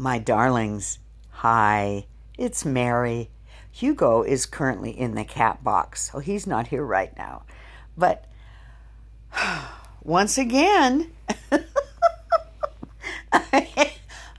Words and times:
My 0.00 0.16
darlings, 0.18 0.98
hi, 1.28 2.06
it's 2.38 2.64
Mary. 2.64 3.28
Hugo 3.70 4.22
is 4.22 4.46
currently 4.46 4.98
in 4.98 5.14
the 5.14 5.24
cat 5.24 5.62
box, 5.62 6.10
so 6.10 6.20
he's 6.20 6.46
not 6.46 6.68
here 6.68 6.82
right 6.82 7.14
now. 7.18 7.42
But 7.98 8.24
once 10.02 10.38
again, 10.38 11.12
I 13.30 13.90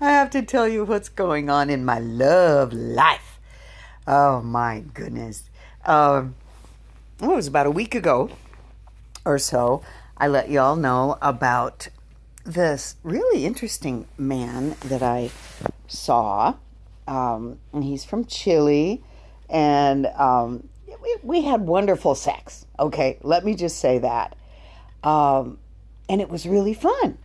have 0.00 0.30
to 0.30 0.40
tell 0.40 0.66
you 0.66 0.86
what's 0.86 1.10
going 1.10 1.50
on 1.50 1.68
in 1.68 1.84
my 1.84 1.98
love 1.98 2.72
life. 2.72 3.38
Oh 4.06 4.40
my 4.40 4.82
goodness. 4.94 5.42
Um, 5.84 6.36
well, 7.20 7.32
it 7.32 7.36
was 7.36 7.48
about 7.48 7.66
a 7.66 7.70
week 7.70 7.94
ago 7.94 8.30
or 9.26 9.38
so. 9.38 9.82
I 10.16 10.26
let 10.26 10.50
y'all 10.50 10.76
know 10.76 11.18
about 11.20 11.88
this 12.44 12.96
really 13.02 13.44
interesting 13.44 14.06
man 14.16 14.74
that 14.86 15.02
I 15.02 15.30
saw. 15.90 16.54
Um, 17.06 17.58
and 17.72 17.82
he's 17.82 18.04
from 18.04 18.24
Chile, 18.24 19.02
and 19.48 20.06
um, 20.06 20.68
we, 21.02 21.16
we, 21.22 21.42
had 21.42 21.62
wonderful 21.62 22.14
sex. 22.14 22.66
Okay, 22.78 23.18
let 23.22 23.44
me 23.44 23.54
just 23.54 23.78
say 23.78 23.98
that. 23.98 24.36
Um, 25.02 25.58
and 26.08 26.20
it 26.20 26.28
was 26.28 26.46
really 26.46 26.74
fun. 26.74 27.18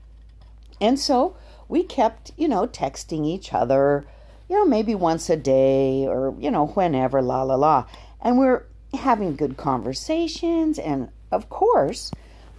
And 0.81 0.99
so 0.99 1.37
we 1.67 1.83
kept, 1.83 2.31
you 2.35 2.47
know, 2.47 2.67
texting 2.67 3.25
each 3.25 3.53
other, 3.53 4.05
you 4.49 4.57
know, 4.57 4.65
maybe 4.65 4.95
once 4.95 5.29
a 5.29 5.37
day 5.37 6.07
or, 6.07 6.35
you 6.39 6.49
know, 6.49 6.67
whenever, 6.67 7.21
la, 7.21 7.43
la, 7.43 7.55
la. 7.55 7.85
And 8.21 8.37
we're 8.37 8.65
having 8.93 9.35
good 9.35 9.57
conversations. 9.57 10.79
And 10.79 11.09
of 11.31 11.49
course, 11.49 12.11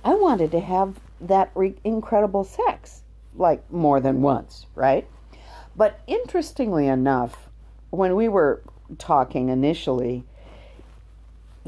I 0.05 0.15
wanted 0.15 0.51
to 0.53 0.61
have 0.61 1.01
that 1.21 1.51
re- 1.55 1.75
incredible 1.83 2.45
sex, 2.45 3.03
like 3.35 3.71
more 3.73 4.01
than 4.01 4.23
once, 4.23 4.67
right? 4.75 5.09
But 5.77 6.01
interestingly 6.07 6.87
enough, 6.87 7.49
when 7.91 8.17
we 8.17 8.29
were 8.29 8.63
talking 8.99 9.49
initially, 9.49 10.25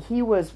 he 0.09 0.23
was 0.23 0.53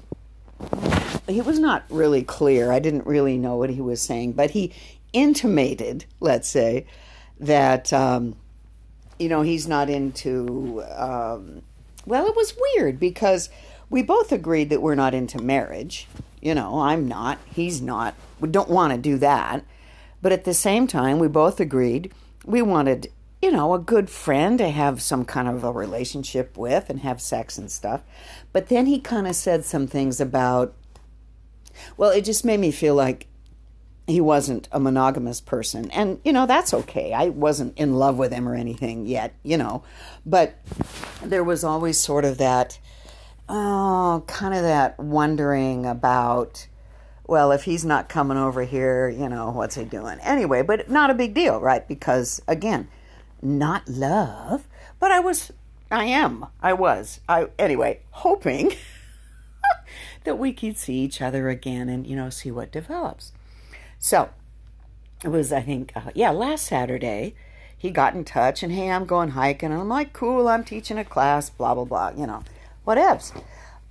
he 1.27 1.41
was 1.41 1.59
not 1.59 1.83
really 1.89 2.23
clear. 2.23 2.71
I 2.71 2.79
didn't 2.79 3.05
really 3.05 3.37
know 3.37 3.57
what 3.57 3.69
he 3.69 3.81
was 3.81 4.01
saying, 4.01 4.33
but 4.33 4.51
he 4.51 4.73
intimated, 5.13 6.05
let's 6.19 6.47
say, 6.47 6.85
that 7.39 7.93
um, 7.93 8.35
you 9.19 9.29
know 9.29 9.41
he's 9.41 9.67
not 9.67 9.89
into. 9.89 10.83
Um, 10.95 11.61
well, 12.05 12.25
it 12.27 12.35
was 12.35 12.55
weird 12.75 12.99
because 12.99 13.49
we 13.89 14.01
both 14.01 14.31
agreed 14.31 14.69
that 14.71 14.81
we're 14.81 14.95
not 14.95 15.13
into 15.13 15.39
marriage. 15.39 16.07
You 16.41 16.55
know, 16.55 16.81
I'm 16.81 17.07
not. 17.07 17.37
He's 17.53 17.81
not. 17.81 18.15
We 18.39 18.49
don't 18.49 18.69
want 18.69 18.91
to 18.91 18.99
do 18.99 19.17
that. 19.19 19.63
But 20.21 20.31
at 20.31 20.43
the 20.43 20.53
same 20.53 20.87
time, 20.87 21.19
we 21.19 21.27
both 21.27 21.59
agreed 21.59 22.11
we 22.45 22.61
wanted, 22.61 23.11
you 23.43 23.51
know, 23.51 23.73
a 23.73 23.79
good 23.79 24.09
friend 24.09 24.57
to 24.57 24.69
have 24.69 25.01
some 25.01 25.25
kind 25.25 25.49
of 25.49 25.65
a 25.65 25.71
relationship 25.73 26.57
with 26.57 26.89
and 26.89 27.01
have 27.01 27.19
sex 27.19 27.57
and 27.57 27.69
stuff. 27.69 28.01
But 28.53 28.69
then 28.69 28.85
he 28.85 29.01
kind 29.01 29.27
of 29.27 29.35
said 29.35 29.65
some 29.65 29.85
things 29.85 30.21
about, 30.21 30.73
well, 31.97 32.09
it 32.11 32.23
just 32.23 32.45
made 32.45 32.61
me 32.61 32.71
feel 32.71 32.95
like 32.95 33.27
he 34.07 34.21
wasn't 34.21 34.69
a 34.71 34.79
monogamous 34.79 35.41
person. 35.41 35.91
And, 35.91 36.21
you 36.23 36.31
know, 36.31 36.45
that's 36.45 36.73
okay. 36.73 37.11
I 37.11 37.29
wasn't 37.29 37.77
in 37.77 37.95
love 37.95 38.17
with 38.17 38.31
him 38.31 38.47
or 38.47 38.55
anything 38.55 39.07
yet, 39.07 39.35
you 39.43 39.57
know. 39.57 39.83
But 40.25 40.55
there 41.21 41.43
was 41.43 41.65
always 41.65 41.97
sort 41.97 42.23
of 42.23 42.37
that, 42.37 42.79
oh, 43.49 44.23
kind 44.25 44.53
of 44.53 44.61
that 44.61 44.97
wondering 44.97 45.85
about, 45.85 46.65
well, 47.27 47.51
if 47.51 47.65
he's 47.65 47.83
not 47.83 48.07
coming 48.07 48.37
over 48.37 48.63
here, 48.63 49.09
you 49.09 49.27
know, 49.27 49.51
what's 49.51 49.75
he 49.75 49.83
doing? 49.83 50.19
Anyway, 50.21 50.61
but 50.61 50.89
not 50.89 51.09
a 51.09 51.13
big 51.13 51.33
deal, 51.33 51.59
right? 51.59 51.85
Because, 51.85 52.41
again, 52.47 52.87
not 53.43 53.87
love, 53.87 54.67
but 54.99 55.11
I 55.11 55.19
was, 55.19 55.51
I 55.91 56.05
am, 56.05 56.47
I 56.61 56.73
was, 56.73 57.19
I, 57.27 57.47
anyway, 57.59 57.99
hoping 58.11 58.73
that 60.23 60.37
we 60.37 60.53
could 60.53 60.77
see 60.77 60.95
each 60.95 61.21
other 61.21 61.49
again 61.49 61.89
and, 61.89 62.07
you 62.07 62.15
know, 62.15 62.29
see 62.29 62.51
what 62.51 62.71
develops. 62.71 63.31
So 63.99 64.29
it 65.23 65.29
was, 65.29 65.51
I 65.51 65.61
think, 65.61 65.91
uh, 65.95 66.11
yeah, 66.13 66.31
last 66.31 66.65
Saturday, 66.65 67.35
he 67.77 67.91
got 67.91 68.13
in 68.13 68.23
touch 68.23 68.63
and, 68.63 68.71
hey, 68.71 68.89
I'm 68.89 69.05
going 69.05 69.29
hiking. 69.29 69.71
And 69.71 69.81
I'm 69.81 69.89
like, 69.89 70.13
cool, 70.13 70.47
I'm 70.47 70.63
teaching 70.63 70.97
a 70.97 71.05
class, 71.05 71.49
blah, 71.49 71.75
blah, 71.75 71.85
blah, 71.85 72.11
you 72.15 72.27
know, 72.27 72.43
whatevs. 72.87 73.33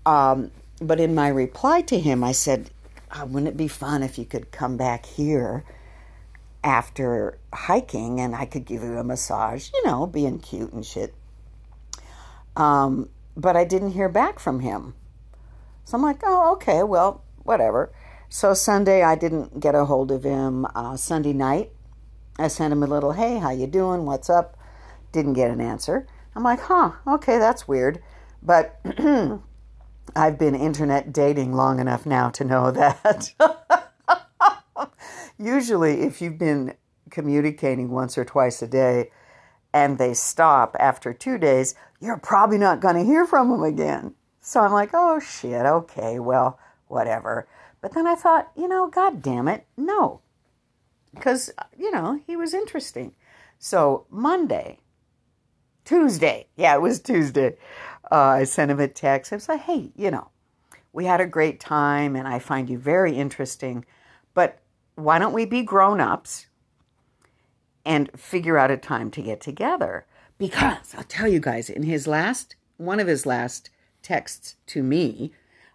Um, 0.07 0.51
but 0.81 0.99
in 0.99 1.15
my 1.15 1.29
reply 1.29 1.83
to 1.83 1.99
him, 1.99 2.25
I 2.25 2.33
said, 2.33 2.71
oh, 3.15 3.27
wouldn't 3.27 3.49
it 3.49 3.57
be 3.57 3.69
fun 3.69 4.03
if 4.03 4.19
you 4.19 4.25
could 4.25 4.51
come 4.51 4.77
back 4.77 5.07
here 5.07 5.65
after 6.65 7.39
hiking 7.53 8.21
and 8.21 8.35
I 8.35 8.47
could 8.47 8.65
give 8.65 8.83
you 8.83 8.99
a 8.99 9.05
massage, 9.05 9.71
you 9.75 9.85
know, 9.85 10.07
being 10.07 10.39
cute 10.39 10.73
and 10.73 10.85
shit. 10.85 11.15
Um, 12.57 13.09
but 13.37 13.57
I 13.57 13.65
didn't 13.65 13.93
hear 13.93 14.09
back 14.09 14.39
from 14.39 14.61
him. 14.61 14.95
So 15.85 15.97
I'm 15.97 16.03
like, 16.03 16.21
oh, 16.25 16.53
okay, 16.55 16.83
well, 16.83 17.25
whatever. 17.43 17.93
So 18.29 18.55
Sunday 18.55 19.03
I 19.03 19.15
didn't 19.15 19.61
get 19.61 19.75
a 19.75 19.85
hold 19.85 20.11
of 20.11 20.25
him. 20.25 20.67
Uh, 20.75 20.97
Sunday 20.97 21.33
night 21.33 21.73
I 22.39 22.49
sent 22.49 22.73
him 22.73 22.83
a 22.83 22.87
little, 22.87 23.13
hey, 23.13 23.39
how 23.39 23.51
you 23.51 23.67
doing? 23.67 24.07
What's 24.07 24.31
up? 24.31 24.57
Didn't 25.11 25.35
get 25.35 25.51
an 25.51 25.61
answer. 25.61 26.07
I'm 26.35 26.43
like, 26.43 26.61
huh, 26.61 26.93
okay, 27.07 27.39
that's 27.39 27.69
weird. 27.69 28.03
But 28.43 28.81
I've 30.17 30.39
been 30.39 30.55
internet 30.55 31.13
dating 31.13 31.53
long 31.53 31.79
enough 31.79 32.07
now 32.07 32.31
to 32.31 32.45
know 32.45 32.71
that 32.73 33.33
usually 35.43 36.03
if 36.03 36.23
you've 36.23 36.39
been 36.39 36.75
communicating 37.11 37.91
once 37.91 38.17
or 38.17 38.25
twice 38.25 38.63
a 38.63 38.67
day 38.67 39.11
and 39.73 39.99
they 39.99 40.15
stop 40.15 40.77
after 40.79 41.13
two 41.13 41.39
days, 41.39 41.75
you're 42.01 42.19
probably 42.19 42.59
not 42.59 42.81
going 42.81 42.97
to 42.97 43.05
hear 43.05 43.27
from 43.27 43.51
them 43.51 43.63
again. 43.63 44.15
So 44.41 44.61
I'm 44.61 44.73
like, 44.73 44.91
oh 44.93 45.21
shit, 45.21 45.65
okay, 45.65 46.19
well, 46.19 46.59
whatever. 46.89 47.49
But 47.81 47.95
then 47.95 48.07
I 48.07 48.15
thought, 48.15 48.51
you 48.57 48.69
know, 48.69 48.89
God 48.89 49.23
damn 49.23 49.49
it, 49.49 49.67
no. 49.77 50.21
Because, 51.15 51.51
you 51.77 51.91
know, 51.91 52.21
he 52.27 52.37
was 52.37 52.55
interesting. 52.55 53.13
So 53.59 54.07
Monday, 54.11 54.81
Tuesday, 55.85 56.47
yeah, 56.57 56.75
it 56.75 56.83
was 56.83 57.01
Tuesday, 57.01 57.57
uh, 58.11 58.17
I 58.17 58.45
sent 58.45 58.71
him 58.71 58.81
a 58.81 58.89
text. 58.89 59.33
I 59.33 59.37
was 59.37 59.49
like, 59.49 59.63
hey, 59.63 59.93
you 59.97 60.11
know, 60.11 60.29
we 60.93 61.05
had 61.05 61.21
a 61.21 61.27
great 61.27 61.61
time 61.61 62.17
and 62.17 62.29
I 62.29 62.39
find 62.39 62.69
you 62.69 62.79
very 62.79 63.15
interesting, 63.15 63.85
but 64.35 64.62
why 64.95 65.19
don't 65.19 65.33
we 65.33 65.45
be 65.45 65.63
grown 65.63 66.01
ups 66.01 66.47
and 67.85 68.11
figure 68.17 68.59
out 68.59 68.71
a 68.71 68.77
time 68.77 69.11
to 69.13 69.23
get 69.23 69.41
together? 69.41 70.07
Because 70.39 70.95
I'll 70.97 71.05
tell 71.05 71.29
you 71.29 71.41
guys, 71.41 71.71
in 71.71 71.85
his 71.85 72.07
last, 72.07 72.57
one 72.77 73.01
of 73.01 73.07
his 73.07 73.27
last 73.27 73.71
texts 74.03 74.57
to 74.67 74.83
me, 74.83 75.33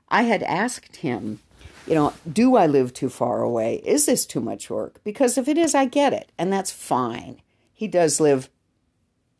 I 0.09 0.23
had 0.23 0.43
asked 0.43 0.97
him 0.97 1.39
you 1.87 1.95
know, 1.95 2.13
do 2.31 2.57
I 2.57 2.67
live 2.67 2.93
too 2.93 3.09
far 3.09 3.41
away? 3.41 3.75
Is 3.85 4.05
this 4.05 4.25
too 4.25 4.41
much 4.41 4.69
work? 4.69 5.01
Because 5.05 5.37
if 5.37 5.47
it 5.47 5.57
is, 5.57 5.73
I 5.73 5.85
get 5.85 6.11
it, 6.11 6.31
and 6.37 6.51
that's 6.51 6.71
fine. 6.71 7.41
He 7.73 7.87
does 7.87 8.19
live 8.19 8.49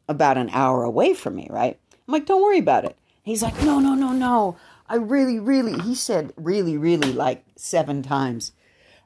about 0.08 0.38
an 0.38 0.50
hour 0.54 0.84
away 0.84 1.14
from 1.14 1.36
me, 1.36 1.48
right? 1.50 1.78
I'm 1.92 2.12
like, 2.12 2.26
don't 2.26 2.42
worry 2.42 2.60
about 2.60 2.86
it. 2.86 2.98
He's 3.22 3.44
like, 3.44 3.62
no, 3.62 3.80
no, 3.80 3.94
no, 3.94 4.14
no. 4.14 4.56
I 4.88 4.96
really, 4.96 5.38
really, 5.40 5.78
he 5.82 5.94
said 5.94 6.32
really, 6.38 6.78
really 6.78 7.12
like 7.12 7.44
seven 7.58 8.02
times. 8.02 8.54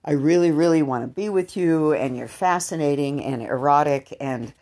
I 0.03 0.11
really, 0.11 0.51
really 0.51 0.81
want 0.81 1.03
to 1.03 1.07
be 1.07 1.29
with 1.29 1.55
you, 1.55 1.93
and 1.93 2.17
you're 2.17 2.27
fascinating 2.27 3.23
and 3.23 3.41
erotic, 3.41 4.15
and, 4.19 4.53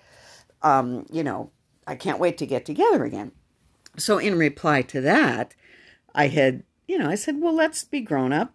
um, 0.62 1.06
you 1.12 1.24
know, 1.24 1.52
I 1.88 1.96
can't 1.96 2.20
wait 2.20 2.38
to 2.40 2.46
get 2.46 2.66
together 2.66 3.04
again. 3.04 3.32
So, 3.98 4.18
in 4.18 4.38
reply 4.38 4.82
to 4.84 5.02
that, 5.02 5.56
I 6.14 6.28
had, 6.28 6.64
you 6.88 6.98
know, 6.98 7.10
I 7.10 7.16
said, 7.16 7.42
well, 7.42 7.56
let's 7.56 7.84
be 7.84 8.02
grown 8.02 8.34
up 8.34 8.54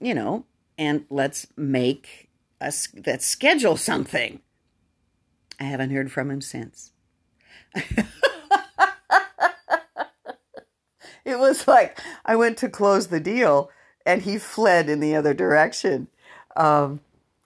you 0.00 0.14
know, 0.14 0.46
and 0.78 1.04
let's 1.10 1.46
make 1.56 2.30
us 2.60 2.88
let's 3.06 3.26
schedule 3.26 3.76
something. 3.76 4.40
I 5.60 5.64
haven't 5.64 5.90
heard 5.90 6.10
from 6.10 6.30
him 6.30 6.40
since. 6.40 6.92
it 7.74 8.06
was 11.38 11.68
like 11.68 12.00
I 12.24 12.34
went 12.34 12.56
to 12.58 12.68
close 12.68 13.08
the 13.08 13.20
deal 13.20 13.70
and 14.10 14.22
he 14.22 14.38
fled 14.38 14.88
in 14.88 14.98
the 14.98 15.14
other 15.14 15.32
direction. 15.32 16.08
Um, 16.56 17.00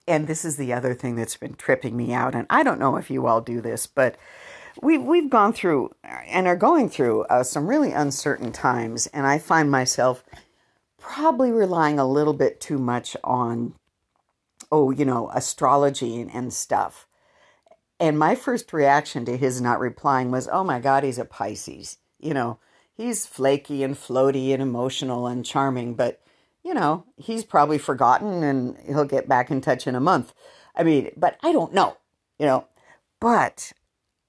and 0.07 0.27
this 0.27 0.43
is 0.43 0.57
the 0.57 0.73
other 0.73 0.95
thing 0.95 1.15
that's 1.15 1.37
been 1.37 1.53
tripping 1.53 1.95
me 1.95 2.11
out. 2.11 2.33
And 2.33 2.47
I 2.49 2.63
don't 2.63 2.79
know 2.79 2.95
if 2.97 3.11
you 3.11 3.27
all 3.27 3.41
do 3.41 3.61
this, 3.61 3.85
but 3.85 4.15
we, 4.81 4.97
we've 4.97 5.29
gone 5.29 5.53
through 5.53 5.93
and 6.03 6.47
are 6.47 6.55
going 6.55 6.89
through 6.89 7.23
uh, 7.25 7.43
some 7.43 7.67
really 7.67 7.91
uncertain 7.91 8.51
times. 8.51 9.07
And 9.07 9.27
I 9.27 9.37
find 9.37 9.69
myself 9.69 10.23
probably 10.97 11.51
relying 11.51 11.99
a 11.99 12.07
little 12.07 12.33
bit 12.33 12.59
too 12.59 12.79
much 12.79 13.15
on, 13.23 13.75
oh, 14.71 14.89
you 14.89 15.05
know, 15.05 15.29
astrology 15.29 16.19
and, 16.19 16.33
and 16.33 16.51
stuff. 16.51 17.07
And 17.99 18.17
my 18.17 18.33
first 18.33 18.73
reaction 18.73 19.23
to 19.25 19.37
his 19.37 19.61
not 19.61 19.79
replying 19.79 20.31
was, 20.31 20.49
oh 20.51 20.63
my 20.63 20.79
God, 20.79 21.03
he's 21.03 21.19
a 21.19 21.25
Pisces. 21.25 21.99
You 22.19 22.33
know, 22.33 22.57
he's 22.95 23.27
flaky 23.27 23.83
and 23.83 23.95
floaty 23.95 24.51
and 24.51 24.61
emotional 24.61 25.27
and 25.27 25.45
charming, 25.45 25.93
but, 25.93 26.21
you 26.65 26.73
know, 26.73 27.05
he's 27.15 27.45
probably 27.45 27.77
forgotten 27.77 28.43
and 28.43 28.77
he'll 28.85 29.05
get 29.05 29.29
back 29.29 29.51
in 29.51 29.61
touch 29.61 29.87
in 29.87 29.95
a 29.95 30.01
month. 30.01 30.33
I 30.75 30.83
mean, 30.83 31.11
but 31.15 31.37
I 31.41 31.53
don't 31.53 31.73
know, 31.73 31.95
you 32.37 32.45
know. 32.45 32.65
But 33.21 33.71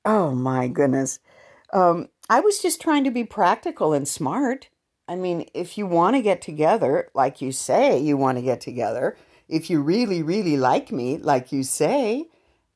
Oh 0.07 0.31
my 0.31 0.69
goodness. 0.69 1.19
Um, 1.73 2.09
I 2.31 2.39
was 2.39 2.61
just 2.61 2.81
trying 2.81 3.03
to 3.05 3.11
be 3.11 3.25
practical 3.25 3.93
and 3.93 4.07
smart. 4.07 4.69
I 5.09 5.17
mean, 5.17 5.47
if 5.53 5.77
you 5.77 5.85
want 5.85 6.15
to 6.15 6.23
get 6.23 6.41
together, 6.41 7.09
like 7.13 7.43
you 7.43 7.51
say 7.51 7.99
you 7.99 8.17
want 8.17 8.39
to 8.39 8.43
get 8.43 8.61
together, 8.61 9.17
if 9.49 9.69
you 9.69 9.83
really, 9.83 10.23
really 10.23 10.57
like 10.57 10.93
me, 10.93 11.19
like 11.19 11.51
you 11.51 11.65
say, 11.65 12.27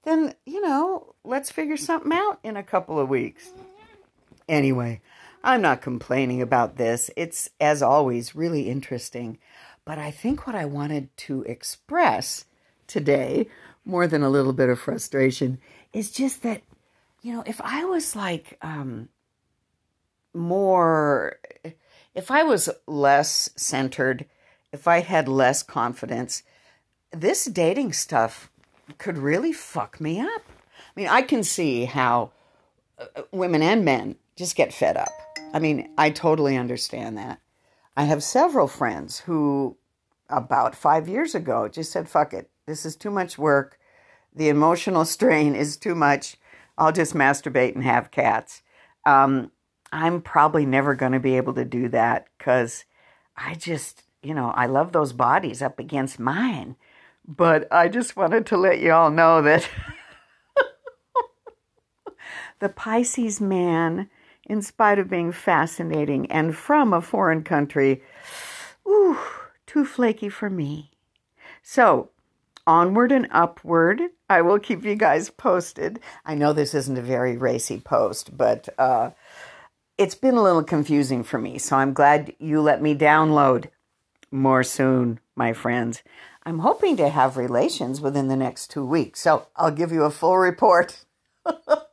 then, 0.03 0.35
you 0.45 0.61
know, 0.61 1.15
let's 1.25 1.53
figure 1.53 1.77
something 1.77 2.13
out 2.13 2.41
in 2.43 2.57
a 2.57 2.65
couple 2.65 2.99
of 2.99 3.09
weeks. 3.09 3.51
Anyway, 4.49 5.01
I'm 5.43 5.63
not 5.63 5.83
complaining 5.83 6.43
about 6.43 6.77
this. 6.77 7.11
It's, 7.17 7.49
as 7.61 7.83
always, 7.83 8.35
really 8.35 8.69
interesting. 8.69 9.39
But 9.85 9.99
I 9.99 10.11
think 10.11 10.47
what 10.47 10.55
I 10.55 10.67
wanted 10.67 11.15
to 11.19 11.43
express 11.45 12.45
today, 12.87 13.49
more 13.85 14.07
than 14.07 14.23
a 14.23 14.31
little 14.31 14.53
bit 14.53 14.69
of 14.69 14.79
frustration, 14.79 15.59
is 15.93 16.13
just 16.13 16.43
that, 16.43 16.63
you 17.23 17.33
know, 17.33 17.43
if 17.47 17.61
I 17.63 17.85
was 17.85 18.15
like 18.15 18.59
um, 18.61 19.09
more, 20.35 21.39
if 22.15 22.31
I 22.31 22.43
was 22.43 22.69
less 22.87 23.51
centered, 23.57 24.27
if 24.73 24.87
I 24.87 25.01
had 25.01 25.29
less 25.29 25.63
confidence, 25.63 26.43
this 27.13 27.47
dating 27.47 27.95
stuff 27.95 28.51
could 28.99 29.19
really 29.19 29.53
fuck 29.53 30.01
me 30.01 30.21
up. 30.21 30.43
I 30.47 31.01
mean, 31.01 31.09
I 31.09 31.23
can 31.23 31.43
see 31.43 31.87
how 31.87 32.33
uh, 32.99 33.23
women 33.33 33.63
and 33.63 33.85
men 33.85 34.17
just 34.37 34.57
get 34.57 34.73
fed 34.73 34.97
up. 34.97 35.30
I 35.53 35.59
mean, 35.59 35.91
I 35.99 36.11
totally 36.11 36.57
understand 36.57 37.19
that. 37.19 37.41
I 37.97 38.05
have 38.05 38.23
several 38.23 38.69
friends 38.69 39.21
who, 39.21 39.77
about 40.29 40.75
five 40.75 41.09
years 41.09 41.35
ago, 41.35 41.69
just 41.69 41.93
said, 41.93 42.09
fuck 42.09 42.33
it. 42.33 42.49
This 42.67 42.87
is 42.87 42.97
too 42.97 43.11
much 43.11 43.37
work. 43.37 43.79
The 44.35 44.49
emotional 44.49 45.05
strain 45.05 45.55
is 45.55 45.77
too 45.77 45.95
much. 45.95 46.37
I'll 46.79 46.93
just 46.93 47.15
masturbate 47.15 47.75
and 47.75 47.85
have 47.85 48.11
cats. 48.11 48.63
Um, 49.05 49.51
I'm 49.93 50.23
probably 50.23 50.65
never 50.65 50.95
going 50.95 51.13
to 51.13 51.21
be 51.21 51.37
able 51.37 51.55
to 51.55 51.65
do 51.65 51.89
that 51.89 52.29
because 52.39 52.85
I 53.37 53.55
just, 53.55 54.05
you 54.23 54.35
know, 54.35 54.51
I 54.51 54.67
love 54.67 54.93
those 54.93 55.13
bodies 55.13 55.63
up 55.63 55.79
against 55.79 56.21
mine. 56.21 56.77
But 57.27 57.69
I 57.73 57.89
just 57.89 58.17
wanted 58.17 58.47
to 58.47 58.57
let 58.57 58.81
you 58.81 58.93
all 58.93 59.11
know 59.11 59.43
that 59.43 59.69
the 62.61 62.69
Pisces 62.69 63.41
man, 63.41 64.09
in 64.51 64.63
spite 64.63 64.99
of 64.99 65.09
being 65.09 65.31
fascinating 65.31 66.31
and 66.31 66.57
from 66.57 66.93
a 66.93 67.01
foreign 67.01 67.45
country, 67.45 68.03
ooh, 68.87 69.17
too 69.65 69.85
flaky 69.85 70.29
for 70.29 70.51
me. 70.51 70.91
So, 71.63 72.11
onward 72.67 73.13
and 73.13 73.29
upward. 73.31 74.03
I 74.29 74.43
will 74.43 74.59
keep 74.59 74.85
you 74.85 74.97
guys 74.97 75.31
posted. 75.31 76.01
I 76.25 76.35
know 76.35 76.53
this 76.53 76.75
isn't 76.75 76.99
a 76.99 77.03
very 77.03 77.37
racy 77.37 77.79
post, 77.79 78.37
but 78.37 78.69
uh, 78.77 79.11
it's 79.97 80.17
been 80.17 80.35
a 80.35 80.43
little 80.43 80.65
confusing 80.65 81.23
for 81.23 81.39
me. 81.39 81.59
So 81.59 81.77
I'm 81.77 81.93
glad 81.93 82.35
you 82.41 82.61
let 82.61 82.83
me 82.83 82.97
download 82.97 83.67
more 84.33 84.65
soon, 84.65 85.21
my 85.37 85.53
friends. 85.53 86.03
I'm 86.45 86.59
hoping 86.59 86.97
to 86.97 87.09
have 87.09 87.37
relations 87.37 88.01
within 88.01 88.27
the 88.27 88.37
next 88.37 88.71
two 88.73 88.85
weeks. 88.85 89.21
So 89.21 89.47
I'll 89.55 89.71
give 89.71 89.93
you 89.93 90.03
a 90.03 90.11
full 90.11 90.39
report. 90.39 91.05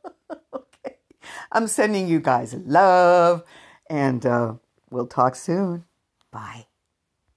I'm 1.52 1.66
sending 1.66 2.08
you 2.08 2.20
guys 2.20 2.54
love, 2.54 3.44
and 3.90 4.24
uh, 4.24 4.54
we'll 4.90 5.06
talk 5.06 5.34
soon. 5.34 5.84
Bye. 6.30 6.67